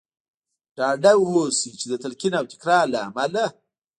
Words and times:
ډاډه 0.77 1.11
اوسئ 1.19 1.71
چې 1.79 1.85
د 1.91 1.93
تلقين 2.03 2.33
او 2.39 2.45
تکرار 2.51 2.85
له 2.93 2.99
امله. 3.09 3.45